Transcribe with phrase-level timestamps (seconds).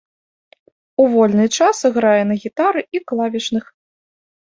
[1.03, 3.65] У вольны час грае на гітары і клавішных.